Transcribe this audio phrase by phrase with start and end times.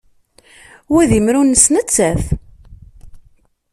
[0.91, 2.23] Wa d imru-nnes nettat.